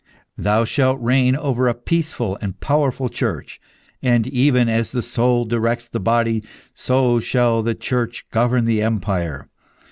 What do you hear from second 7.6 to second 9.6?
the Church govern the empire.